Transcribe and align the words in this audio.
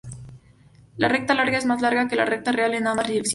La 0.97 1.07
recta 1.09 1.35
larga 1.35 1.59
es 1.59 1.67
más 1.67 1.79
"larga" 1.79 2.07
que 2.07 2.15
la 2.15 2.25
recta 2.25 2.51
real 2.51 2.73
en 2.73 2.87
ambas 2.87 3.05
direcciones. 3.07 3.29